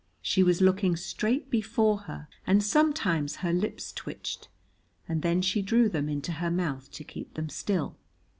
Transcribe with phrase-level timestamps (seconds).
[0.23, 4.47] She was looking straight before her, and sometimes her lips twitched,
[5.07, 7.95] and then she drew them into her mouth to keep them still.